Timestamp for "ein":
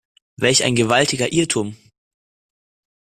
0.63-0.73